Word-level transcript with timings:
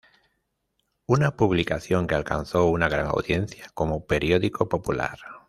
Una 1.05 1.35
publicación 1.37 2.07
que 2.07 2.15
alcanzó 2.15 2.65
una 2.65 2.89
gran 2.89 3.05
audiencia 3.05 3.69
como 3.75 4.07
periódico 4.07 4.67
popular. 4.67 5.19